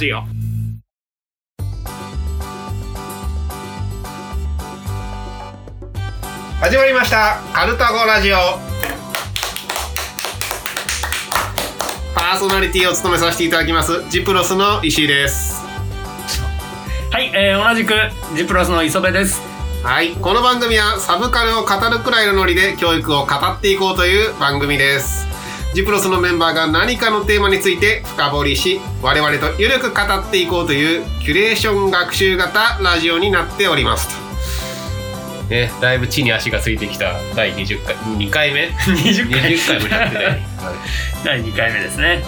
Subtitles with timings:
[0.00, 0.22] ジオ
[6.60, 7.38] 始まりました。
[7.52, 8.36] カルタゴラジオ。
[12.14, 14.08] パーソナリティを務めさせていただきます。
[14.10, 15.62] ジプロスの石井です。
[17.10, 17.94] はい、えー、同じく
[18.36, 19.42] ジプロスの磯部です。
[19.82, 25.29] はいこの番組はサブカルを語るくらいのノリで教育を語っていこうという番組です
[25.72, 34.30] ジプロスのメンバーが何かのテーマについて深掘りし我々とゆるく語っていこうというキュレーション学習型ラジオになっておりますと。
[35.48, 39.52] ね、だいぶ地に足がついてきた第20回2回目？20回。
[39.52, 40.44] 20回もやってね、は い
[41.24, 42.24] 第2回目ですね、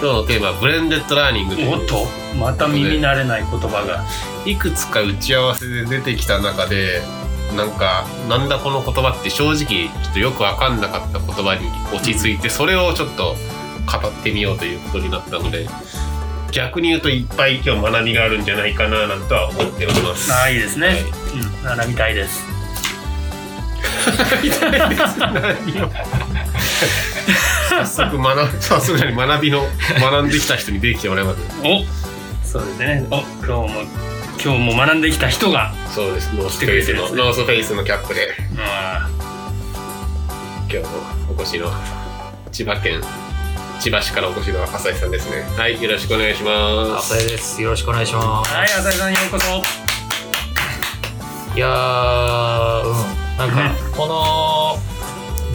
[0.00, 2.06] 今日のテーマはブレンデッドラーニングおっと
[2.38, 4.04] また耳慣れない言葉が。
[4.46, 7.02] いくつか打ち合わせで出てきた中で
[7.56, 13.36] なんかなんだこの言葉って正直ちょっとよく分かんなかった言葉に落ち着いてそれをちょっと
[13.86, 15.68] 語ってみようということになったので
[16.50, 20.32] 逆に言うといっぱい今日学びがあるんじゃないかななんとは思っております。
[20.32, 21.00] ああいいですね、はい。
[21.00, 22.44] うん学びたいです。
[27.68, 29.62] 早速学び早速何学びの
[30.00, 31.40] 学んできた人にできてもらいます。
[31.64, 31.84] お
[32.46, 33.06] そうですね。
[33.10, 33.16] お。
[33.16, 33.68] 今日も
[34.42, 36.34] 今日も学んできた人がそうです。
[36.34, 39.08] ノースフェイスのノースフェイスのキャップであ
[40.68, 41.70] 今日もお越しの
[42.52, 43.00] 千葉県
[43.80, 45.42] 千葉市からお越しの浅井さんですね。
[45.56, 47.12] はい、よろしくお願いします。
[47.12, 47.60] 浅井です。
[47.60, 49.84] よろしくお願いしまーはい浅井さんようこそす。
[51.56, 52.94] いやー、うん。
[53.38, 54.78] なんか、 この、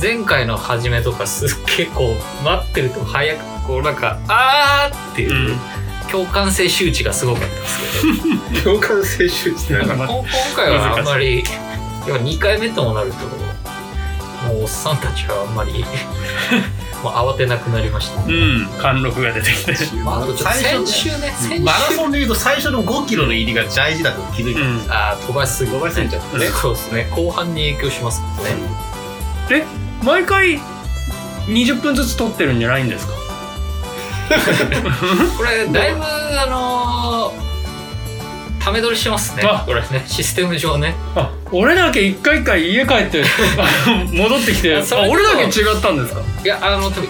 [0.01, 5.57] 前回の始めとかすっげえこう、待ってると早く、こうなんか、あーっていう、
[6.11, 11.43] 共感性周知がすごかったんですけ 共感性周知って今回はあんまり、
[12.07, 13.25] 要は2回目ともなると、
[14.47, 15.85] もうおっさんたちはあんまり、
[17.03, 18.21] もう慌てなくなりました。
[18.25, 19.73] うん貫禄が出てきて。
[20.03, 24.61] まあ、あとちょっと最初先週ね、先週マラソンでいうと最初の5キロの入りが大事だと気づいた。
[24.61, 24.85] うん。
[24.89, 26.47] あー飛ばしすぎ飛ばしすぎちゃったね。
[26.49, 27.07] そうですね。
[27.15, 28.51] 後半に影響しますもんね、
[29.51, 29.63] え
[30.03, 30.59] 毎回
[31.47, 33.13] 20分ずつ撮ってるんじゃないんですか？
[35.37, 37.49] これだいぶあのー
[38.63, 39.43] ため撮りしてますね。
[39.45, 40.03] あこれね。
[40.05, 40.93] システム上ね。
[41.15, 43.23] あ俺だけ一回一回家帰って
[44.13, 46.21] 戻ってきてあ俺だけ違ったんですか？
[46.43, 47.07] いやあの多分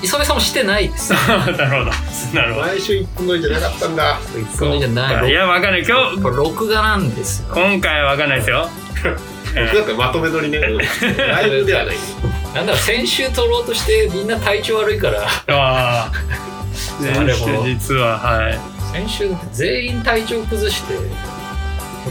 [0.00, 1.12] 磯部さんもしてないです。
[1.28, 1.58] なるほど。
[2.34, 2.66] なるほど。
[2.66, 4.18] 毎週1分撮りじゃなかったんだ。
[4.56, 5.30] それじゃない。
[5.30, 5.84] いやわかんない。
[5.86, 7.48] 今日これ録画なんですよ。
[7.52, 8.70] 今回はわかんないですよ。
[9.54, 10.60] 僕だってまとめ撮りね。
[10.60, 11.96] ライブではない。
[12.54, 15.22] なんだろう先週撮ろうとしてみんな体調悪いから。
[15.22, 16.10] ああ
[17.16, 18.58] あれも実ははい。
[18.92, 20.94] 先週全員体調崩して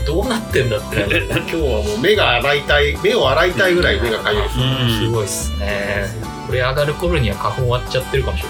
[0.06, 4.44] どうなってんだって 今日はもう目が洗いたい、目を洗いたいぐらい目がかゆい。
[4.50, 6.08] すごいっすね。
[6.48, 8.44] これ上がる頃には花粉終わっちゃってるかもし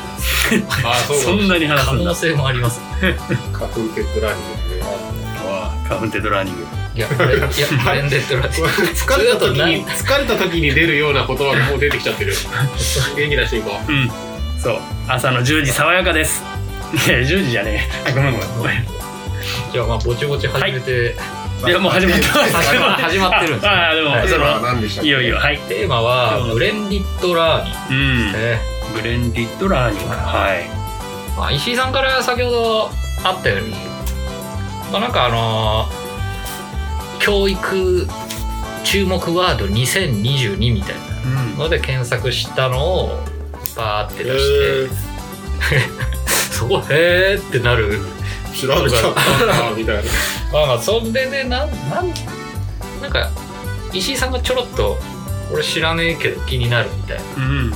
[0.52, 0.68] れない。
[0.86, 2.80] ああ、そうそんなに話す可能性もあります。
[3.54, 4.82] 花粉テッドラーニングで。
[4.82, 5.50] すね。
[5.50, 6.66] わあ花粉テッドラーニング。
[6.94, 12.36] いや、これいや、ブレンデッドラこれ疲れた時に疲れた時に出るような言葉がもう出てきちゃってる。
[13.16, 13.92] 元気出していこう。
[13.92, 14.31] うん
[14.62, 14.78] そう。
[15.08, 16.44] 朝の10時爽やかです。
[17.08, 18.12] いや10時じゃねえ。
[18.14, 18.58] ごめんごめん。
[18.58, 18.86] ごめん。
[19.72, 21.16] じゃあ、まあ、ぼちぼち始めて、
[21.66, 21.70] い。
[21.70, 22.56] やもう始まってます。
[22.56, 23.68] 始ま始まってるんです。
[23.70, 24.28] ああでもはい。
[24.28, 25.58] その何でしたっけいよいよはい。
[25.68, 28.32] テーマは、ブレンディッドラーニンうん。
[28.32, 28.60] グね。
[28.94, 30.14] ブレンディッドラーニング。
[30.16, 30.70] はい。
[31.38, 32.92] まあ、石井さんから先ほど
[33.24, 33.76] あったように、
[34.92, 36.02] まあ、なんかあのー
[37.24, 38.08] 教育
[38.84, 41.36] 注目ワード2022みたいうん。
[41.58, 43.24] なので検索したのを
[43.76, 44.96] バーって出して、
[46.52, 48.00] そこへーってなる。
[48.54, 50.02] 調べちゃったんだみたいな。
[50.52, 52.12] まあまあそれでなんなん
[53.02, 53.30] なんか
[53.94, 54.98] 石井さんがちょろっと
[55.54, 57.24] 俺知らねえけど気になるみたいな。
[57.38, 57.74] うん。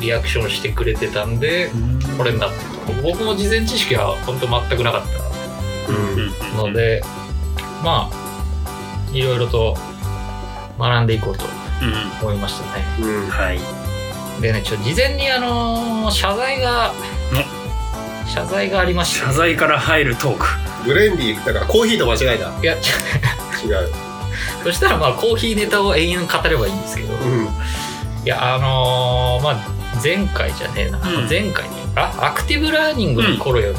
[0.00, 1.70] リアクションしてくれてたんで
[2.16, 2.92] これになった。
[2.92, 5.02] と僕も事前知識は本当全くなかっ
[5.88, 6.32] うん。
[6.32, 7.02] たので
[7.84, 9.76] まあいろいろと
[10.78, 12.28] 学んでいこうとうん。
[12.28, 12.84] 思いましたね。
[13.00, 13.28] うん。
[13.28, 13.58] はい
[14.40, 16.92] でねちょ事前にあのー謝罪が
[18.26, 19.26] 謝罪がありまして。
[19.26, 20.46] 謝罪から入るトーク。
[20.84, 22.60] ブレンディーだからコーヒーと間違えた。
[22.60, 22.80] いや違う。
[24.64, 27.44] そしたらまあコーヒーネタを延々語ればいいんですけど、うん。
[27.44, 27.48] い
[28.26, 29.56] やあのーまあ
[30.02, 31.28] 前回じゃねえな、うん。
[31.28, 33.78] 前回にあアクティブラーニングの頃より、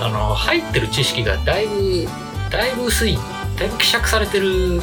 [0.00, 2.08] あの入ってる知識がだいぶ
[2.50, 3.18] だいぶ薄い
[3.58, 4.80] だいぶ希釈されてる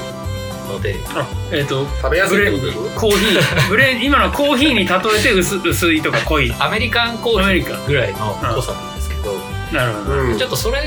[0.71, 0.95] ので。
[1.09, 2.99] あえっと食べやすいってこと？
[2.99, 6.53] コーヒーブレン今のはコーヒーに例えて薄薄いとか濃い。
[6.59, 9.33] アメリカンコーヒアメリカーぐらいの濃さなんですけど、
[9.71, 10.21] なるほど。
[10.21, 10.37] うん。
[10.37, 10.79] ちょっとそれ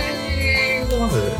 [0.92, 1.32] をまず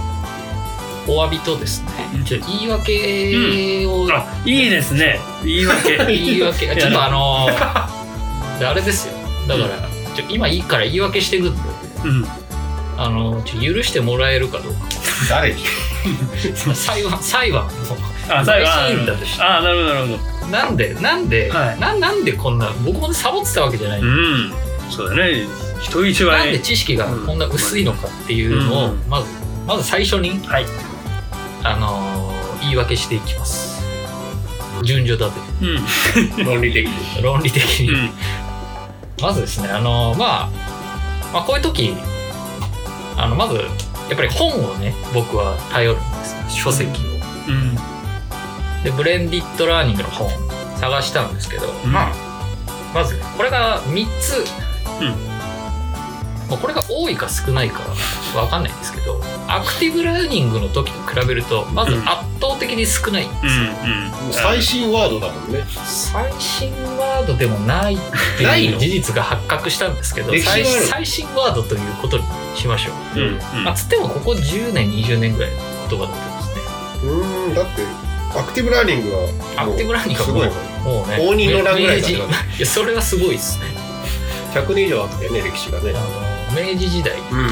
[1.07, 1.89] お詫びとですね
[2.25, 5.21] ちょっと言い訳を、あいいですね。
[5.45, 5.97] 言い訳。
[6.07, 6.67] 言い訳。
[6.67, 9.15] やちょっとあのーあれですよ。
[9.49, 11.61] だから、ちょ今いいから言い訳してくんで
[12.05, 12.25] うん。
[12.97, 14.79] あのちょ許してもらえるかどうか。
[15.29, 15.65] 誰に？
[16.75, 17.69] 裁判裁判
[18.29, 19.43] あ最後あ嬉しいんだとして。
[19.43, 20.47] あなるほどなるほど。
[20.51, 21.81] なんでなんで、はい。
[21.81, 24.53] ななんでこんな僕もサボってたわけじゃない、うん。
[24.91, 25.47] そうだね。
[25.81, 26.39] 人一倍。
[26.39, 29.03] なんで知識がこんな薄いのかっていうのを、うん。
[29.09, 29.27] まず
[29.67, 30.67] まず最初に、はい。
[31.63, 32.35] あのー
[32.65, 33.83] 言い訳していきます。
[34.85, 35.39] 順序立
[36.39, 36.45] うん。
[36.47, 37.17] 論理的に。
[37.17, 38.11] て論理的に、うん。
[39.21, 40.49] まずですねあのーまあ
[41.33, 41.95] まあこういう時
[43.17, 43.61] あのまずや
[44.15, 46.93] っぱり本をね僕は頼るんです書籍を。
[47.49, 47.79] うん
[48.85, 50.31] でブレンディッドラーニングの本
[50.79, 51.93] 探したんですけど、うん。
[51.93, 52.13] まあ
[52.95, 54.45] まずねこれが3つ、
[55.01, 55.09] うん。
[56.49, 62.01] まあこれが多いか少ないかは分かんないんですけどアクティブラーニングの時と比べるとまずうん。
[62.01, 63.87] 圧倒的に少ないんですよ、う
[64.23, 64.33] んうん。
[64.33, 65.65] 最新ワードだもんね。
[65.85, 67.99] 最新ワードでもないっ
[68.37, 73.65] てないう事実が発覚したんですけど最最新ワードということにしましょう、うんうん。
[73.65, 75.57] まあ、つってもここ10年20年ぐらいの
[75.89, 76.63] 言葉だったんですね。
[77.05, 78.04] うーんだって
[78.37, 82.19] アクティブラーニングはアクティブラーニングはすごいもうもうね応仁の乱ぐらい明治い
[82.61, 83.67] やそれはすごいですね。
[84.55, 85.91] 100年以上あったよね歴史がね。
[85.91, 87.19] あの明治時代。
[87.19, 87.47] うん。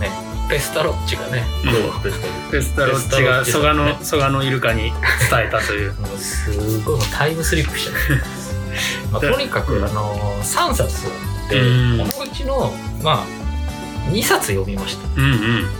[0.00, 0.10] ね
[0.48, 1.42] ペスタロッチがね。
[1.64, 1.68] う
[1.98, 2.50] ん。
[2.52, 3.22] ペスタロッチ。
[3.24, 4.92] が蘇我の蘇我のイルカに伝
[5.48, 5.94] えたという。
[6.16, 7.94] すごいもうタイムスリップしちゃう、
[9.10, 11.06] まあ、とにかくあの3冊
[11.50, 12.10] でうん。
[12.10, 12.72] このうちの
[13.02, 15.08] まあ2冊読みました。
[15.16, 15.70] うんうん。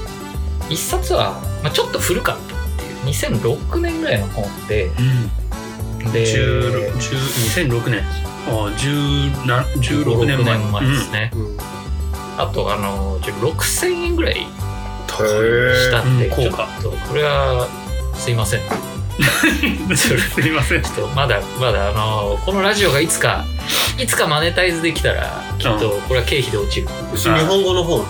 [0.69, 2.66] 1冊は、まあ、ちょっと古かった
[3.07, 6.13] 2006年ぐらいの本でうん。
[6.13, 8.03] で10 10 2006年
[8.47, 10.57] あ10な16年前。
[10.57, 11.57] 16前ですね、うん。
[12.39, 17.67] あとあのちょ6000円ぐらいへしたんで、うんちょっ高価とこれは
[18.15, 18.61] すいません。
[18.61, 18.63] う
[19.93, 20.83] んすいません。
[20.83, 23.45] ちょっとまだまだあのこのラジオがいつか
[23.99, 26.89] いつかマネタイズできたらきっとこれは経費で落ちる。
[27.15, 28.05] 日本語の本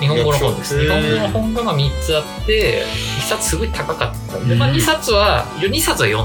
[0.00, 1.54] 日本語の本です日本語の本。
[1.54, 2.84] がまあ3つあって
[3.18, 4.38] 1冊すごい高かった。
[4.38, 4.76] んで、まあ、うん。
[4.76, 6.24] 2冊は2冊は読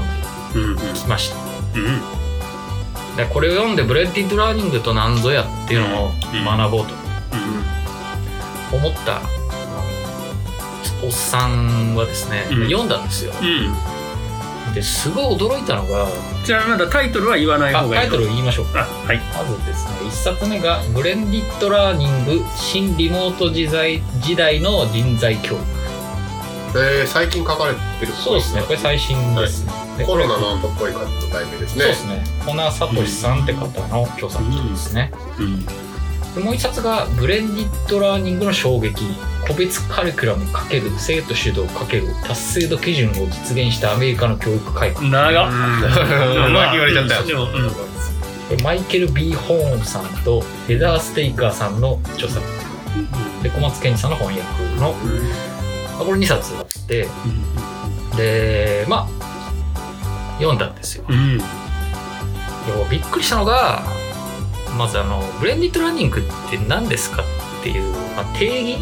[0.72, 1.36] んできました。
[1.36, 2.00] うん
[3.16, 6.94] でこれを読んでブレンディッドラーニングと何ぞやっていうのをうん学ぼうと
[8.72, 9.20] うん思った
[11.04, 12.64] おっさんはですね、うん。
[12.64, 13.32] 読んだんですよ
[14.74, 16.08] うんですごい驚いたのが
[16.44, 18.66] じゃあまだタイトルは言わないあ方がいいタイトル言いましょう。
[18.66, 19.20] かあはい。
[19.36, 25.64] まずですね1冊目が「ブレンディッドラーニング新リモート時代時代の人材教育。
[26.76, 31.82] えー最近書かれてる」そうですねこれ最新ですね、でコロナの後っぽい感じの題名ですね。
[31.82, 32.24] そうですね。
[32.44, 35.64] 小仁聡さんって方の著作ですね、うん。
[35.64, 35.72] で
[36.42, 39.04] もう一冊が「ブレンディッドラーニングの衝撃
[39.46, 45.52] 個別カリキュラム×生徒主導×達成度基準を実現したアメリカの教育改革」長っ。
[45.52, 46.46] うん。
[46.46, 47.48] うまく言われちゃったよ
[48.50, 48.62] うん。
[48.62, 52.44] マイケル・ B・ ホーンさんとヘザー・ステイカーさんの著作。
[53.42, 54.92] で小松健二さんの翻訳の。
[55.96, 57.08] まあこれ2冊あって。
[58.16, 59.24] でまあ
[60.38, 61.04] 読んだんですよ。
[61.08, 61.38] うん。
[61.38, 61.44] で
[62.74, 63.82] もびっくりしたのが
[64.76, 67.22] まずあのブレンディッドラーニングって何ですか
[67.60, 68.78] っていう、まあ、定義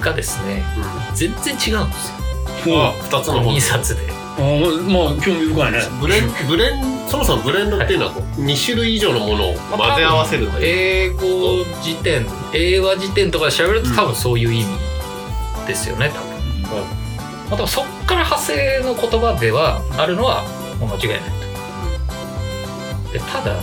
[0.00, 0.62] がですね
[1.14, 2.82] 全然違うんですよ。
[2.82, 4.02] あ二つの本2冊で。
[4.10, 5.80] あもう興味深いね。
[6.00, 10.64] ブレンブレンそもそもブレンドっていうのはこう2種類以上のものを混ぜ合わせるという。
[10.64, 11.20] 英語
[11.82, 14.66] 辞典英和辞典とかで調べると多分そういう意味
[15.66, 16.28] ですよね多分、
[17.50, 20.42] まあ、でもそっから派生の言葉ではあるのは
[20.78, 21.20] もう間違いない
[23.06, 23.12] と。
[23.12, 23.60] でただ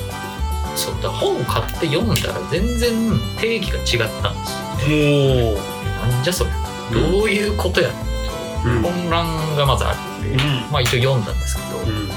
[0.76, 4.52] そうだ本を買って読んだら全然定義が違ったんです
[4.92, 5.77] よもう
[6.08, 6.50] なんじゃそれ
[6.94, 7.90] どういうことや、
[8.66, 8.82] うん。
[8.84, 12.08] 混乱がまずあって、うんまあ一応読んだんですけど、うん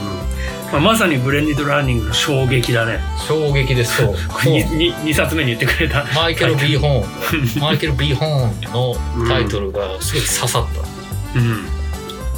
[0.72, 3.00] まあ、まさにブレンディッドラーニングの衝撃だね。
[3.26, 6.04] 衝撃ですそうこれ 2, 冊目に言ってくれた。
[6.14, 7.58] マイケル・ B・ ホーン。
[7.60, 8.94] マイケル・ B・ ホーンの
[9.28, 10.66] タイトルがすごい刺さっ
[11.34, 11.66] た、うん。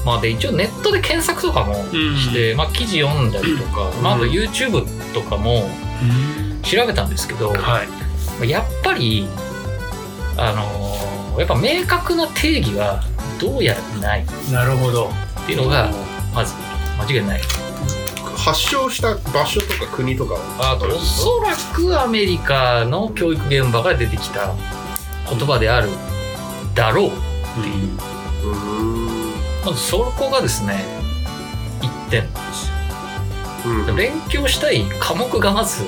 [0.05, 2.17] まあで一応ネットで検索とかもうん。
[2.17, 5.71] して、まあ記事読んだりとか、まあ、あとうん YouTube とかも
[6.63, 7.83] 調べたんですけど、は
[8.43, 8.49] い。
[8.49, 9.29] やっぱり
[10.39, 13.03] あのーやっぱ明確な定義は
[13.41, 15.11] どうやらないっなるほど。
[15.47, 15.91] ていうのが
[16.35, 16.55] まず
[16.99, 17.41] 間違いない。
[18.37, 20.73] 発祥した場所とか国とかは？
[20.73, 24.53] あとおそらくアメリカの教育現場から出てきた
[25.31, 25.91] 言葉である
[26.75, 27.93] だろうっていう。
[29.65, 30.85] まずそこがですね
[31.81, 32.25] 一点。
[32.25, 32.73] なんですよ
[33.89, 33.97] うん。
[33.97, 35.85] 勉強したい科目がまず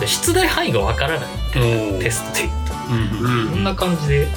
[0.00, 1.28] で出題範囲がわからない。
[1.56, 4.28] うんテストで言うんこんな感じで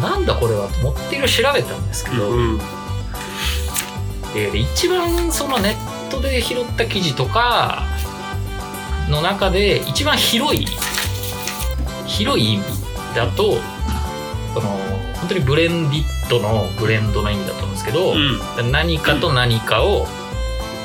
[0.00, 2.60] なんだこれはと思っていろ調べたんですけど、うん
[4.34, 7.82] えーで一番そのネットで拾った記事とか
[9.10, 10.66] の中で一番広い
[12.06, 12.64] 広い意味
[13.14, 13.56] だと
[14.54, 14.68] その
[15.16, 20.06] 本当にブレンディットのブレンドの意味だと思うんですけど、うん何かと何かを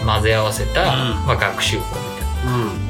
[0.05, 0.87] 混ぜ合わせた、うん
[1.25, 2.86] まあ、学習法みたいな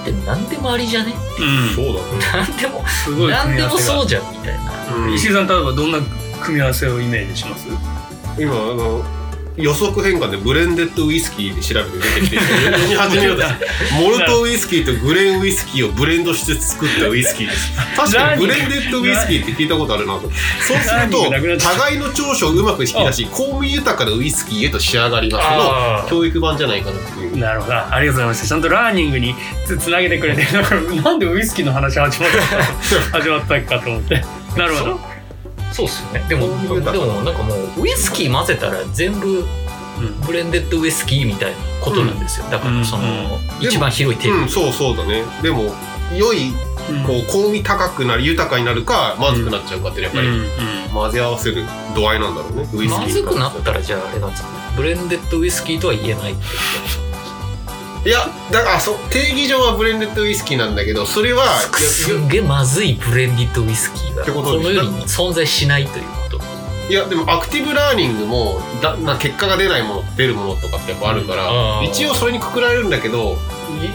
[0.00, 1.14] って何でもありじゃね？
[1.38, 1.74] うん。
[1.74, 2.46] そうだね。
[2.48, 3.94] 何でもすごい何で組み合わせが。
[3.94, 4.96] もそうじゃんみたいな。
[4.96, 5.98] うん石井さん例えばどんな
[6.42, 7.66] 組み合わせをイメージします？
[8.38, 9.04] 今あの
[9.60, 13.36] 予測変換でブレンデッドウイスキーで調べて出てきて読み始めよ
[14.00, 17.72] モルトウイスキーとグレンウイスキーをブレンドして作ったウイスキーです。
[17.96, 20.22] 確かにブレンデッドウイスキーって聞いたことあるなと。
[20.66, 25.46] そうすると互いの長所をうまく引き出し香味豊かなウイスキーへと仕上がります。
[25.46, 27.38] あの教育版じゃないかなっていう。
[27.38, 27.74] なるほど。
[27.74, 28.48] ありがとうございました。
[28.48, 29.34] ちゃんとラーニングに
[29.66, 30.46] つつなげてくれて
[31.02, 34.24] なんでウイスキーの話始まった 始まったかと思って。
[34.56, 35.09] なるほど
[35.72, 36.24] そうっすよね。
[36.28, 36.48] でも
[36.92, 39.44] でもなんかもうウイスキー混ぜたら全部
[40.00, 40.20] うん。
[40.26, 45.22] ブレンデッドウイスキーみたいなことなんですよ、だからその、うん一番広い定義、うんそうそうだね。
[45.42, 45.74] でも
[46.16, 46.52] 良い
[47.06, 50.28] こう香味高くなり豊かになるかまずくなっちゃうかってやっぱり
[50.92, 54.54] 混ぜ合わせる度合いなんだろうねウイスキーまずくなったらじゃああれなんですかね。
[54.76, 56.42] ブレンデッドウイスキーとは言えないって
[58.04, 66.40] いやだからそう定義上はブレンデッドウイスキーなんだけどそれはすんげえまずいブレンディッドウイスキーがってこの世に存在しないということ。
[66.90, 71.84] いやでもアクティブラーニングもだな結果が出ないもの出るものとかってやっぱあるから、うん。
[71.84, 73.36] 一応それにくくられるんだけど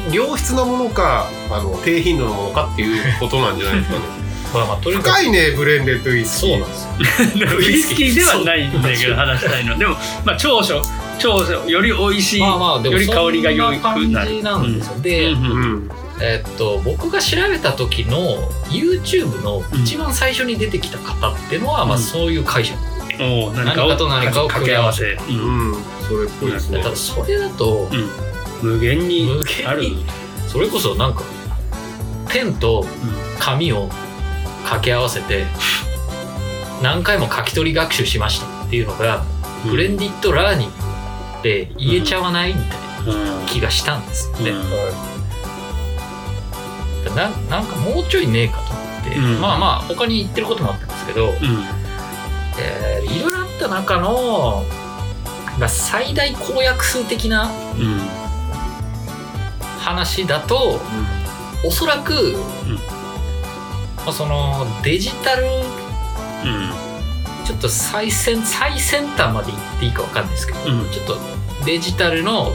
[0.09, 4.05] い良質なものかあの低頻度のものかっていうことなんじゃないですかね。
[4.53, 6.49] まあまあとにかく深いねブレンデッドウイスキー。
[6.51, 7.49] そうなんですよ。
[7.59, 9.77] ウイスキーではないんだけど 話したいの。
[9.77, 10.81] でもまあ長所
[11.19, 11.81] 長所よ。
[11.81, 15.45] り美味しいまあまあでもより香りが良くそんななる感じなんですよ、で、うん。
[15.45, 15.91] うんうん
[16.21, 18.37] えっと僕が調べた時の
[18.69, 22.77] YouTube の一番最初に出てきた方っていうのは、まあうんそういう解釈
[23.19, 25.71] おー何かと何かを掛け合わせ、ううん。
[25.71, 25.75] ん
[26.07, 26.81] それっぽいですね。
[26.81, 27.89] ただそれだと
[28.61, 29.29] 無限に
[29.65, 29.83] ある。
[30.47, 31.23] それこそなんか
[32.29, 32.85] ペンと
[33.39, 33.89] 紙を
[34.63, 35.45] 掛け合わせて
[36.81, 39.23] 何回も書き取り学習しましたっていうのが
[39.65, 39.71] うん。
[39.71, 40.73] ブレンディッドラーニング
[41.45, 42.69] って言えちゃわないみたい
[43.05, 43.45] なうん。
[43.45, 44.49] 気がしたんですよね。
[44.49, 44.55] う
[47.11, 47.15] ん。
[47.15, 49.41] ななんかもうちょいねえかと思って、うん。
[49.41, 51.33] まあまあ他に言ってることもあったんですけど、うん。
[52.59, 54.63] えーいろいろあった中の、
[55.59, 57.99] まあ、最大公約数的なうん。
[59.79, 60.79] 話だと
[61.63, 62.37] おそらく、
[63.97, 65.47] まあ、そのデジタルう
[66.47, 66.71] ん
[67.45, 70.89] ちょっと最先最先端まで行っていいかわかんないですけど、うん。
[70.91, 71.17] ちょっと
[71.65, 72.51] デジタルの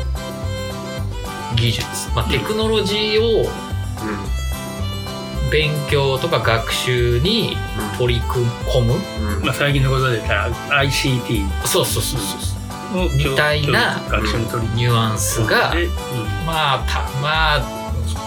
[1.56, 3.46] 技術、まあ、テクノロジーを
[5.50, 7.56] 勉強とか学習に
[7.98, 8.44] 取り組
[8.86, 9.36] む、うん。
[9.36, 10.52] うんまあ、最近のことで言ったら
[10.84, 12.50] ICT そうそうそうそう
[12.92, 15.86] をみたいな学習に取りニュアンスが、で
[16.44, 17.62] まあたまあ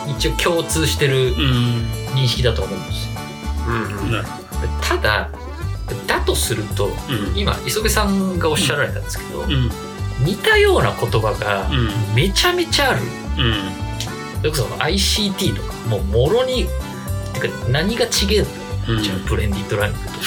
[0.08, 2.04] 一応共通してるうん。
[2.14, 3.14] 認識だと思うんですよ。
[3.68, 4.24] うん。
[4.82, 5.43] ただだ
[6.34, 6.90] とするとう
[7.36, 7.38] ん。
[7.38, 9.70] 今磯部さんがおっしゃられたんですけど、うん。
[10.26, 12.16] 似たような言葉がうん。
[12.16, 13.02] めちゃめちゃある。
[13.02, 13.72] うん。
[14.40, 16.66] それこそ ICT とかもうもろに
[17.34, 18.50] てか何が違えんだ
[18.90, 19.04] うん。
[19.04, 20.14] じゃあブレンディッドラーニングと。
[20.14, 20.18] っ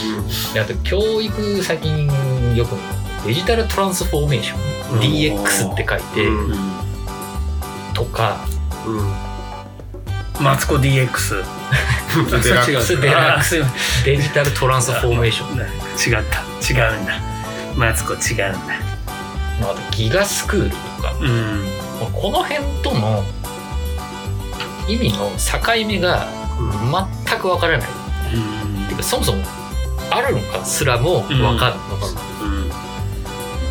[0.00, 2.06] ていうであと教育最近
[2.54, 2.76] よく
[3.26, 5.00] デジタルトランスフォーメーション、うん。
[5.00, 6.58] DX って書いて、うん。
[7.94, 8.46] とか
[8.86, 9.27] うん
[10.40, 14.04] マツコ DX あデラックそれ違うそれデラックス。
[14.04, 15.58] デジタルトランスフォーメーション。
[15.58, 16.40] 違った。
[16.62, 17.20] 違うんだ。
[17.76, 18.58] マツコ違うんだ。
[19.60, 21.12] まああとギガスクールとか。
[21.20, 21.64] うん。
[22.12, 23.24] この辺との
[24.88, 26.26] 意味の境目が
[27.28, 27.88] 全くわからない。
[28.88, 29.42] てかそもそも
[30.10, 32.37] あるのかすらもわかんない、うん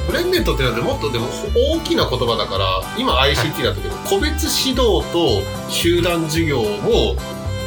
[0.08, 1.28] ブレンデッドってのはもっとでも
[1.76, 7.16] 大きな言葉だから今 ICT だったけど、個別指導と集団授業を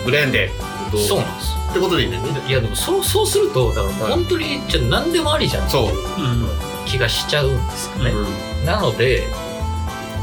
[0.05, 1.51] ブレンデッドそうなんです。
[1.71, 2.43] ってことでいいんだよね。
[2.49, 5.69] いやでもそうそうするとだから本当にじゃあ何でもありじゃん。
[5.71, 6.49] そう、うん
[6.87, 8.67] 気がしちゃうんですよね、うん。
[8.67, 9.23] なので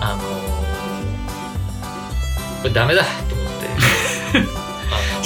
[0.01, 0.47] あのー
[2.62, 4.57] これダメだと思って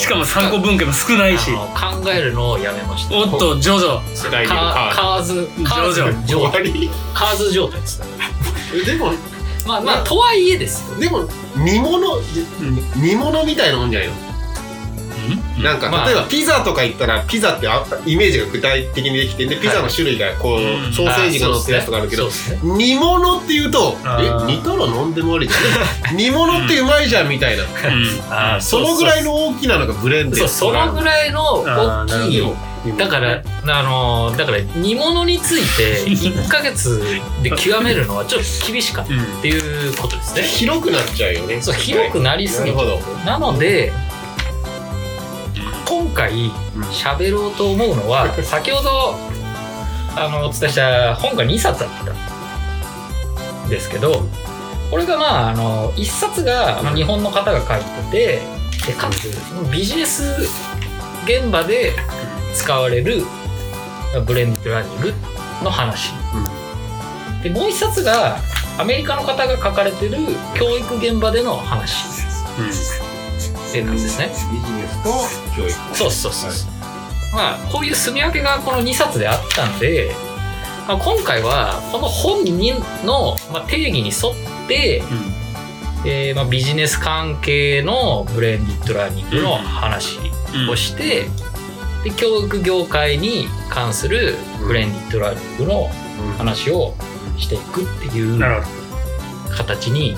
[0.02, 1.52] しかも参考文献も少ないし。
[1.52, 3.16] あの考えるのをやめました。
[3.16, 4.02] おっとジョジョ。
[4.16, 6.90] 世代にもカカカーズカーズジョー状態終わり？
[7.14, 8.06] カーズ状態ですね。
[8.86, 9.14] でも
[9.68, 11.00] まあまあとはいえですよ。
[11.00, 12.20] でも煮物
[12.96, 14.16] 煮物みたいなもんじゃないの、
[15.60, 16.08] なんか、まあ。
[16.08, 20.94] 例えばピザとか言ったらピザってあイメージが具体的にできてでピザの種類がこう、うん。
[20.94, 22.32] ソーセージが乗ってるやつとかあるけど、ね。
[22.64, 26.16] 煮物っていうとえ煮たら何でもありじゃん。
[26.16, 27.64] 煮物ってうまいじゃんみたいな、
[28.30, 32.44] あーそのぐらいの大きなのがブレンデそのぐらいの大きい
[32.98, 37.00] だから、あのーだから煮物について1ヶ月
[37.44, 40.44] で極めるのは ちょっと厳しかったっていうことですね。
[40.44, 41.62] 広くなっちゃうよね。
[41.62, 43.00] そう広くなりすぎなるほど。
[43.26, 43.94] なので
[45.92, 46.32] 今回
[46.90, 49.14] 喋ろうと思うのは先ほど
[50.16, 54.22] あのお伝えした本が2冊あったんですけど
[54.90, 58.40] これがまああの1冊が日本の方が書いて
[58.80, 59.34] てでかつ
[59.70, 60.24] ビジネス
[61.26, 61.92] 現場で
[62.56, 63.24] 使われる
[64.26, 65.14] ブレンドラーニング
[65.62, 66.14] の話、
[67.44, 68.38] でもう1冊が
[68.80, 70.18] アメリカの方が書かれてる
[70.56, 72.24] 教育現場での話で
[72.64, 73.11] なん
[73.72, 74.32] ですね。
[74.52, 75.10] ビジネスと
[75.56, 75.96] 教育。
[75.96, 76.72] そうそうそうそう、
[77.34, 80.14] まあこういう棲み分けがこの2冊であったんで、
[80.88, 82.74] まあ、今回はこの本に
[83.04, 84.14] の、まあ、定義に沿
[84.66, 85.04] って、
[86.06, 90.18] えーまあ、ビジネス関係のブレンディッドラーニングの話
[90.70, 91.28] をして、
[92.04, 94.36] で教育業界に関する
[94.66, 95.88] ブレンディッドラーニングの
[96.38, 96.96] 話を
[97.38, 98.40] していくっていう
[99.56, 100.18] 形に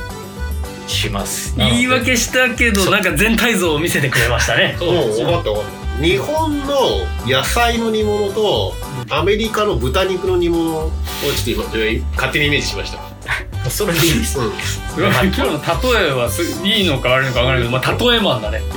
[0.88, 1.58] します。
[1.58, 4.76] ど言い訳したけどなんか全体像を見せてくれましたね。
[4.80, 5.64] そう分かった分かっ
[5.98, 8.74] た日本の野菜の煮物と
[9.10, 13.00] アメリカの豚肉の煮物をちょっと今勝手にイメージしました。
[13.70, 14.40] それでいいです。
[14.40, 14.52] うん。
[14.98, 15.62] 今日の
[15.94, 18.62] 例えはすいいのか悪いのか分からないけど、まあ、例えマンだね。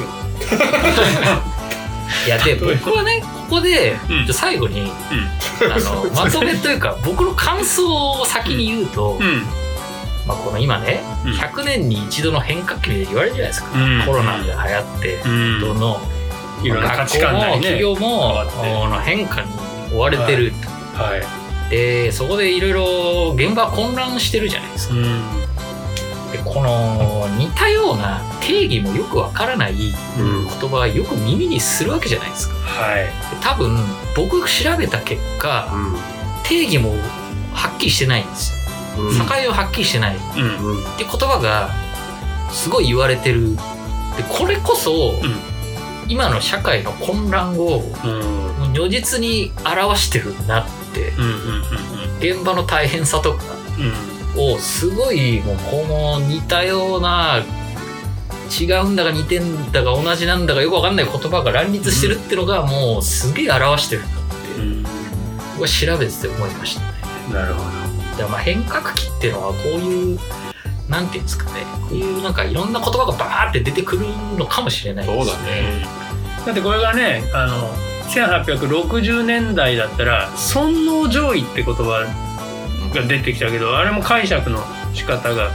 [2.25, 4.27] いやで僕はねここで、うん。
[4.27, 4.91] じゃあ最後に、
[5.63, 9.43] あのまとめというか僕の感想を先に言うと、うん
[10.27, 11.33] まあ、この今ね、うん。
[11.33, 14.03] 100年に一度の変化期で言われるじゃないですか、うん。
[14.05, 15.61] コロナが流行って、うん。
[15.61, 16.01] どの
[16.63, 18.45] いろんな価値観なりね企業も
[18.89, 19.49] の変化に
[19.93, 20.53] 追われてる、
[20.95, 21.71] はい。
[21.71, 24.95] でそこでいろいろ現場混乱してるじゃないですか。
[24.95, 25.03] うん。
[26.33, 30.45] でこの似たような定義もよくわからないうん。
[30.45, 32.55] 言葉がよく耳にするわけじゃないですか。
[32.57, 33.05] はい。
[33.05, 33.79] で多分
[34.17, 35.73] 僕が調べた結果
[36.43, 36.95] 定義も
[37.53, 38.51] はっきりしてないんですよ。
[38.51, 38.56] うん
[38.97, 40.17] 境をはっきりしてない。
[40.17, 41.71] って言葉が
[42.53, 43.57] すごい言われてる。
[44.17, 45.15] でこれこそ、
[46.09, 47.83] 今の社会の混乱を
[48.73, 51.13] 如実に表してるなって
[52.21, 53.43] 現場の大変さとか
[54.37, 57.43] をすごいもうこの似たような
[58.61, 64.61] 違うんだか似てんだか同じなんだかよくわかんない言葉が乱立してるってのがもうすげえ表してるなって。
[64.61, 64.83] うん。
[65.55, 66.87] 僕は調べてて思いましたね。
[67.33, 67.86] なるほ
[68.17, 70.19] だからまあ変革期っていうのはこういう
[70.89, 75.87] なんていうんですかねこういうなんかいろんな言葉がバーって出てくるのかもしれないですそうだね。
[76.41, 77.75] どだってこれがねあの
[78.11, 82.07] 1860年代だったら「尊王攘夷」って言葉
[82.95, 85.51] が出てきたけどあれも解釈の仕方が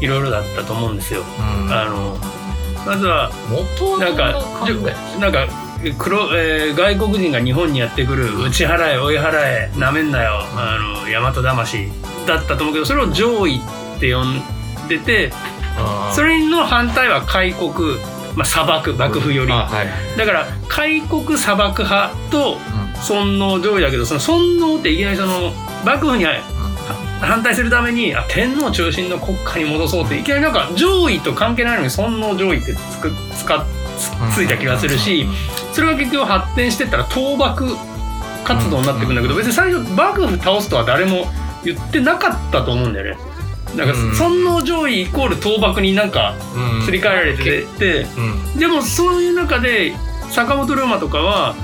[0.00, 1.20] いろいろだったと思うんですよ。
[1.20, 1.72] うん。
[1.72, 2.16] あの
[2.86, 4.32] まずは元はなんか
[5.18, 5.46] なんか
[5.98, 11.88] 黒、えー外国人が日本にやってくる「打ち払え追い払えなめんなよあの大和魂」
[12.26, 13.62] だったと思うけどそれを攘夷
[13.96, 14.42] って呼ん
[14.88, 15.32] でて
[16.12, 17.72] それの反対は開国、
[18.34, 19.52] まあ、砂漠幕府より。
[19.52, 22.58] あはい、だから開国砂漠派と
[23.02, 25.52] 尊王攘夷だけどその尊王っていきなりその
[25.84, 26.26] 幕府に
[27.20, 33.64] 反対するためにあ天皇中心の国家に戻そうっていきなりなんか攘夷と関係ないのに尊王攘夷ってつく使っ
[33.98, 35.26] つついた気がするし
[35.72, 37.76] それが結局発展してったら倒幕
[38.44, 41.26] 活動になってくんだけど別に最初幕府倒すとは誰も
[41.64, 43.20] 言ってなかったと思うんだよね。
[43.76, 44.14] なんかうん。
[44.14, 46.82] 尊王攘夷イコール倒幕になんかうん。
[46.82, 48.06] すり替えられてて、
[48.54, 48.58] うん。
[48.58, 49.94] でもそういう中で
[50.30, 51.54] 坂本龍馬とかは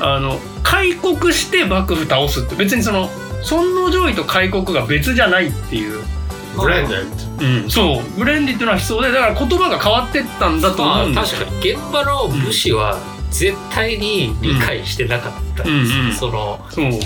[0.00, 3.08] あの開国して幕府倒すって別にその
[3.42, 6.04] 尊王攘夷と開国が別じゃないっていう、
[6.56, 8.18] ブレンデッうん、そう。
[8.18, 11.46] ブレンディっていうのは必要でだから言葉が変わってったんだとまあ思うんですよ。
[11.46, 11.70] 確かに。
[11.72, 12.98] 現場の武士は
[13.30, 15.64] 絶対に理解してなかった。
[15.64, 15.66] ん。
[15.66, 16.06] です、うん。
[16.06, 16.12] うん。
[16.12, 16.84] そのそう。
[16.84, 17.00] なる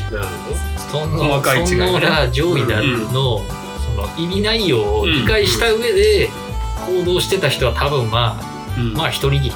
[0.90, 1.86] その細かい違いね。
[1.86, 3.42] そんな上位であるの、そ
[3.96, 6.30] の意味内容を理解した上で
[6.86, 8.92] 行動してた人は多分まあうん。
[8.94, 9.52] まあ一握り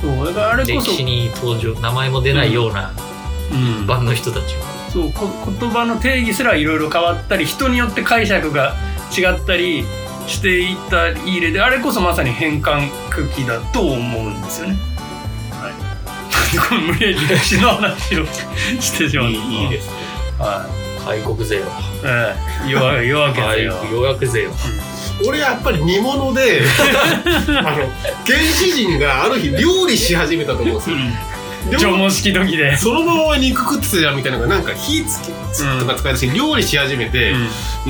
[0.00, 2.92] そうだからあれこそ、歴史に登場名前も出ないような
[3.52, 3.86] うん。
[3.86, 5.28] 版の人たちは、そうこ
[5.60, 8.74] 言葉の定義すらいろいろ変わったり人によって解釈が
[9.16, 9.84] 違ったり
[10.26, 12.88] していった入れであれこそまさに変換
[13.34, 14.89] 期だと思うんですよね。
[16.86, 18.26] 無理やり歴史の話を
[18.80, 19.30] してしまった。
[19.30, 19.92] いいいいですね
[20.38, 20.66] は
[21.04, 21.62] 開国税をい。
[22.04, 22.34] え
[22.66, 23.84] え、夜明夜明けですよ。
[23.92, 24.50] 予約税を
[25.26, 26.62] 俺やっぱり煮物で
[27.48, 27.76] あの
[28.26, 31.12] 原始人がある日料理し始めたと思うんですようん。
[31.70, 32.76] 縄文式時で。
[32.76, 35.32] そのまま肉食ってたじゃんみたいなのがなんか火つけ
[35.78, 37.34] とか使い出し料理し始めて、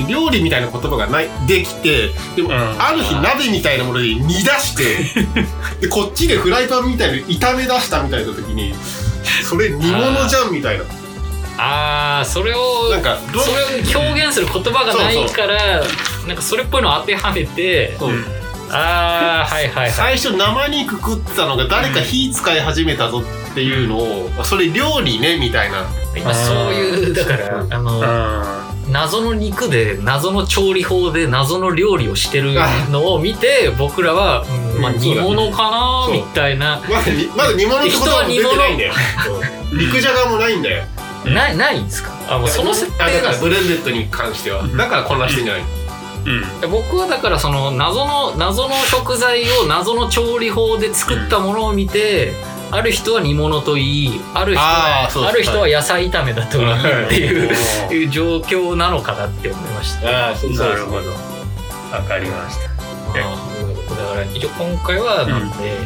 [0.09, 1.29] 料理みたいな言葉がない。
[1.47, 2.81] できてでも、うん。
[2.81, 4.97] ある日鍋みたいなもので煮出して
[5.79, 8.73] でこっちでフライパンみたいに炒め出したみたいな時に
[9.43, 10.83] それ煮物じゃんみたいな。
[11.57, 15.83] ああそれをなんかどそれを表現する言葉がないから
[16.27, 18.25] なんかそれっぽいのを当てはめてそううん
[18.73, 19.91] ああはいはいはい。
[19.91, 25.85] 最初生肉食ってたのが誰か火使い始めたぞっていうのを、それ料理ねみたいな。
[26.15, 32.53] 今そういうだからあのう謎の肉で謎の調理法で謎ん料理をしてる
[32.89, 34.41] のを見て僕らは、
[34.75, 36.81] うんまあ、うん煮物かなみたいな。
[36.89, 38.93] まだにまだ煮物ってことは出てないんだよ。
[39.71, 39.75] う。
[39.75, 40.83] ん肉じゃがもないんだよ。
[41.25, 42.11] ないないんですか？
[42.27, 43.29] あもうその設定が。
[43.29, 44.67] からブレンデッドに関しては。
[44.67, 45.63] だから混乱してんじゃない
[46.25, 46.71] うん。
[46.71, 52.33] 僕はだからその謎の謎の食材を謎の調理法で作ったものを見て、
[52.71, 57.53] ある人は煮物と言いある人はある人は野菜炒めだと言いっていう,、は
[57.91, 57.95] い。
[57.95, 60.27] いう状況なのかなって思いました。
[60.27, 61.09] ああそなるほど。
[61.91, 62.71] わかりました。
[63.11, 65.77] だから一応今回はなんで、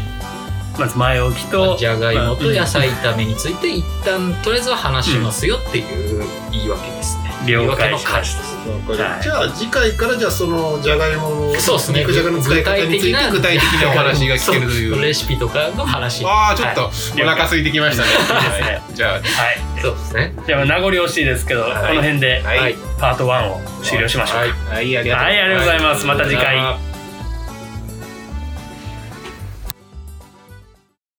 [0.78, 7.25] まず前置きとじゃがいもと野菜炒めについて一旦とりあえずは話しますよっていう言い訳ですね。
[7.46, 9.02] 了解しまし回です。
[9.02, 9.24] はい。
[9.24, 12.00] じゃあ次回からじゃあそのじゃがいものそうですね。
[12.00, 15.02] 肉じゃがの使い方について具体的なお話が聞けるという。
[15.02, 16.26] レシピとかの話。
[16.26, 18.10] ああちょっとはお腹空いてきましたね。
[18.62, 19.12] ねじゃあ。
[19.14, 19.22] はい。
[19.82, 20.34] そうですね。
[20.46, 21.88] じゃあ名残惜しいですけど、はい。
[21.90, 22.44] この辺で
[23.00, 24.74] パート1を終了しましょうか。
[24.74, 24.80] はい。
[24.80, 26.06] ありがとうはいありがとうございます。
[26.06, 26.58] また次回。
[26.58, 26.95] はい